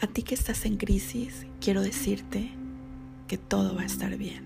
A 0.00 0.06
ti 0.06 0.22
que 0.22 0.36
estás 0.36 0.64
en 0.64 0.76
crisis, 0.76 1.44
quiero 1.60 1.82
decirte 1.82 2.52
que 3.26 3.36
todo 3.36 3.74
va 3.74 3.82
a 3.82 3.86
estar 3.86 4.16
bien. 4.16 4.44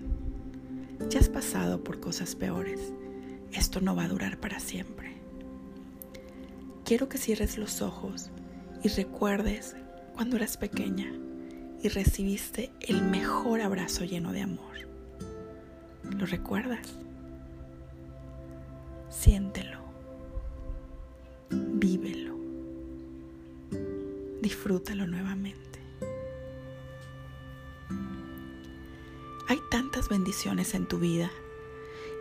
Ya 1.11 1.21
has 1.21 1.29
pasado 1.29 1.85
por 1.85 2.01
cosas 2.01 2.35
peores. 2.35 2.81
Esto 3.53 3.83
no 3.83 3.95
va 3.95 4.05
a 4.05 4.09
durar 4.09 4.39
para 4.39 4.61
siempre. 4.61 5.13
Quiero 6.87 7.11
que 7.11 7.19
cierres 7.19 7.59
los 7.59 7.83
ojos 7.83 8.31
y 8.83 8.89
recuerdes 8.89 9.77
cuando 10.15 10.37
eras 10.37 10.57
pequeña 10.57 11.13
y 11.83 11.89
recibiste 11.89 12.71
el 12.81 13.03
mejor 13.03 13.61
abrazo 13.61 14.05
lleno 14.05 14.33
de 14.33 14.41
amor. 14.41 14.89
¿Lo 16.17 16.25
recuerdas? 16.25 16.97
Siéntelo. 19.11 19.82
Disfrútalo 24.43 25.07
nuevamente. 25.07 25.79
Hay 29.49 29.59
tantas 29.71 30.09
bendiciones 30.09 30.75
en 30.75 30.87
tu 30.87 30.99
vida 30.99 31.31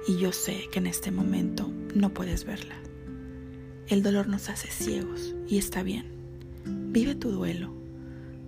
y 0.08 0.18
yo 0.18 0.32
sé 0.32 0.70
que 0.72 0.80
en 0.80 0.88
este 0.88 1.12
momento 1.12 1.70
no 1.96 2.14
puedes 2.14 2.46
verla. 2.46 2.76
El 3.88 4.04
dolor 4.04 4.28
nos 4.28 4.50
hace 4.50 4.70
ciegos 4.70 5.34
y 5.48 5.58
está 5.58 5.82
bien. 5.82 6.06
Vive 6.66 7.16
tu 7.16 7.32
duelo, 7.32 7.74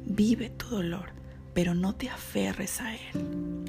vive 0.05 0.51
tu 0.51 0.67
dolor, 0.67 1.09
pero 1.53 1.73
no 1.73 1.95
te 1.95 2.09
aferres 2.09 2.79
a 2.79 2.95
él. 2.95 3.63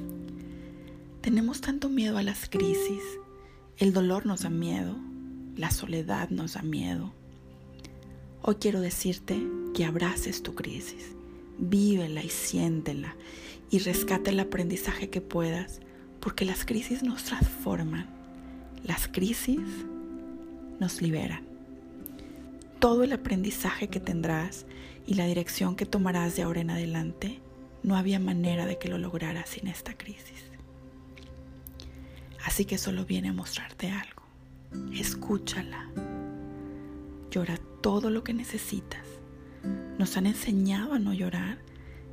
Tenemos 1.23 1.63
tanto 1.63 1.89
miedo 1.89 2.19
a 2.19 2.23
las 2.23 2.49
crisis, 2.51 3.03
el 3.79 3.95
dolor 3.95 4.27
nos 4.27 4.43
da 4.43 4.51
miedo, 4.51 4.97
la 5.57 5.71
soledad 5.71 6.29
nos 6.29 6.55
da 6.55 6.63
miedo, 6.63 7.15
Hoy 8.47 8.57
quiero 8.57 8.83
decirte 8.83 9.43
que 9.73 9.87
abraces 9.87 10.43
tu 10.43 10.55
crisis, 10.55 11.17
vívela 11.57 12.23
y 12.23 12.29
siéntela 12.29 13.17
y 13.71 13.79
rescate 13.79 14.33
el 14.33 14.39
aprendizaje 14.39 15.09
que 15.09 15.23
puedas, 15.23 15.81
porque 16.21 16.45
las 16.45 16.67
crisis 16.67 17.03
nos 17.03 17.25
transforman, 17.25 18.07
las 18.83 19.09
crisis 19.09 19.63
nos 20.79 21.01
liberan. 21.01 21.43
Todo 22.81 23.03
el 23.03 23.15
aprendizaje 23.15 23.89
que 23.89 23.99
tendrás 23.99 24.67
y 25.07 25.15
la 25.15 25.25
dirección 25.25 25.75
que 25.75 25.87
tomarás 25.87 26.37
de 26.37 26.43
ahora 26.43 26.61
en 26.61 26.69
adelante, 26.69 27.41
no 27.83 27.97
había 27.97 28.19
manera 28.19 28.67
de 28.67 28.77
que 28.77 28.89
lo 28.89 28.99
lograras 28.99 29.49
sin 29.49 29.69
esta 29.69 29.97
crisis. 29.97 30.45
Así 32.45 32.67
que 32.67 32.77
solo 32.77 33.07
viene 33.07 33.31
a 33.31 33.33
mostrarte 33.33 33.91
algo. 33.91 34.23
Escúchala. 34.93 35.89
Llora 37.31 37.59
todo 37.85 38.09
lo 38.09 38.25
que 38.25 38.33
necesitas. 38.33 39.05
Nos 39.99 40.17
han 40.17 40.25
enseñado 40.25 40.95
a 40.95 40.99
no 40.99 41.13
llorar, 41.13 41.59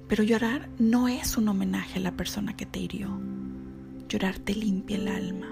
pero 0.09 0.22
llorar 0.22 0.67
no 0.80 1.08
es 1.08 1.38
un 1.38 1.47
homenaje 1.47 1.97
a 1.97 2.02
la 2.02 2.11
persona 2.11 2.58
que 2.58 2.66
te 2.66 2.80
hirió. 2.80 3.08
Llorar 4.09 4.38
te 4.38 4.53
limpia 4.53 4.97
el 4.97 5.08
alma, 5.08 5.50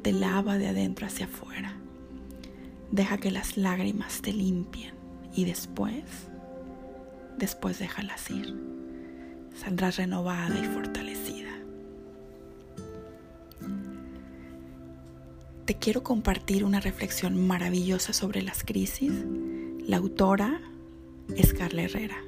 te 0.00 0.14
lava 0.14 0.56
de 0.56 0.68
adentro 0.68 1.06
hacia 1.06 1.26
afuera. 1.26 1.76
Deja 2.90 3.18
que 3.18 3.30
las 3.30 3.58
lágrimas 3.58 4.22
te 4.22 4.32
limpien 4.32 4.94
y 5.34 5.44
después, 5.44 6.02
después 7.36 7.78
déjalas 7.78 8.30
ir. 8.30 8.56
Saldrás 9.54 9.98
renovada 9.98 10.58
y 10.58 10.64
fortalecida. 10.64 11.45
Te 15.66 15.74
quiero 15.74 16.04
compartir 16.04 16.64
una 16.64 16.78
reflexión 16.78 17.44
maravillosa 17.44 18.12
sobre 18.12 18.40
las 18.40 18.62
crisis. 18.62 19.12
La 19.84 19.96
autora 19.96 20.60
es 21.36 21.52
Carla 21.52 21.82
Herrera. 21.82 22.22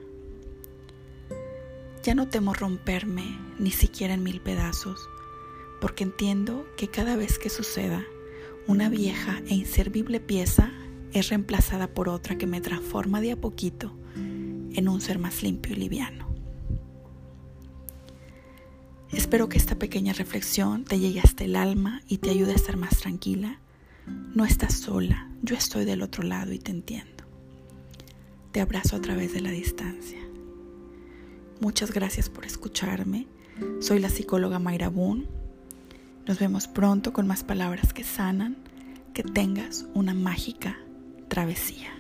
Ya 2.03 2.17
no 2.17 2.29
temo 2.29 2.53
romperme 2.53 3.39
ni 3.61 3.71
siquiera 3.71 4.15
en 4.15 4.25
mil 4.25 4.41
pedazos, 4.41 5.09
porque 5.81 6.03
entiendo 6.03 6.67
que 6.77 6.89
cada 6.89 7.15
vez 7.15 7.39
que 7.39 7.49
suceda, 7.49 8.05
una 8.67 8.89
vieja 8.89 9.41
e 9.47 9.55
inservible 9.55 10.19
pieza 10.19 10.73
es 11.13 11.29
reemplazada 11.29 11.87
por 11.95 12.09
otra 12.09 12.39
que 12.39 12.47
me 12.49 12.61
transforma 12.61 13.21
de 13.21 13.33
a 13.33 13.37
poquito 13.37 13.93
en 14.17 14.89
un 14.89 15.01
ser 15.01 15.21
más 15.21 15.45
limpio 15.45 15.75
y 15.75 15.77
liviano. 15.77 16.28
Espero 19.13 19.49
que 19.49 19.59
esta 19.59 19.79
pequeña 19.79 20.13
reflexión 20.13 20.85
te 20.85 20.99
llegue 20.99 21.21
hasta 21.21 21.45
el 21.45 21.57
alma 21.57 22.03
y 22.09 22.19
te 22.19 22.31
ayude 22.31 22.53
a 22.53 22.57
estar 22.57 22.77
más 22.77 22.99
tranquila. 22.99 23.59
No 24.35 24.45
estás 24.45 24.75
sola, 24.75 25.31
yo 25.43 25.57
estoy 25.57 25.85
del 25.85 26.03
otro 26.03 26.23
lado 26.23 26.53
y 26.53 26.59
te 26.59 26.71
entiendo. 26.71 27.25
Te 28.53 28.61
abrazo 28.61 28.97
a 28.97 29.01
través 29.01 29.33
de 29.33 29.41
la 29.41 29.51
distancia. 29.51 30.19
Muchas 31.61 31.93
gracias 31.93 32.29
por 32.29 32.45
escucharme. 32.45 33.27
Soy 33.81 33.99
la 33.99 34.11
psicóloga 34.11 34.59
Mayra 34.59 34.89
Boone. 34.89 35.27
Nos 36.27 36.39
vemos 36.39 36.69
pronto 36.69 37.13
con 37.13 37.27
más 37.27 37.45
palabras 37.45 37.93
que 37.93 38.05
sanan. 38.05 38.57
Que 39.15 39.23
tengas 39.25 39.87
una 39.95 40.15
mágica 40.15 40.79
travesía. 41.29 41.91